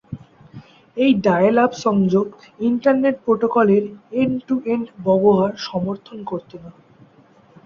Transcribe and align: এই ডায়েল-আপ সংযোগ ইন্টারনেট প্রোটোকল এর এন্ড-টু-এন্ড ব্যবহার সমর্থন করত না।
এই 0.97 1.11
ডায়েল-আপ 1.21 1.71
সংযোগ 1.85 2.27
ইন্টারনেট 2.61 3.15
প্রোটোকল 3.25 3.67
এর 3.77 3.85
এন্ড-টু-এন্ড 4.21 4.85
ব্যবহার 5.05 5.51
সমর্থন 5.67 6.17
করত 6.23 6.51
না। 6.63 6.71